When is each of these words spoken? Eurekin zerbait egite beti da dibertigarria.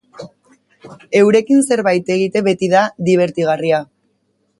Eurekin 1.19 1.61
zerbait 1.75 2.09
egite 2.15 2.43
beti 2.47 2.71
da 2.75 2.81
dibertigarria. 3.11 3.83